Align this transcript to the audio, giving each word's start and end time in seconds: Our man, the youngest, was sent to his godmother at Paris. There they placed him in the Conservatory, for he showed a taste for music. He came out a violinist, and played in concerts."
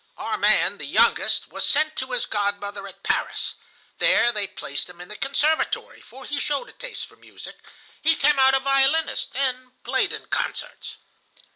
Our 0.17 0.35
man, 0.35 0.79
the 0.79 0.85
youngest, 0.87 1.49
was 1.49 1.63
sent 1.63 1.95
to 1.97 2.07
his 2.11 2.25
godmother 2.25 2.87
at 2.87 3.03
Paris. 3.03 3.53
There 3.99 4.31
they 4.31 4.47
placed 4.47 4.89
him 4.89 4.99
in 4.99 5.09
the 5.09 5.15
Conservatory, 5.15 6.01
for 6.01 6.25
he 6.25 6.39
showed 6.39 6.69
a 6.69 6.73
taste 6.73 7.05
for 7.05 7.17
music. 7.17 7.57
He 8.01 8.15
came 8.15 8.39
out 8.39 8.55
a 8.55 8.59
violinist, 8.59 9.29
and 9.35 9.73
played 9.83 10.11
in 10.11 10.25
concerts." 10.25 10.97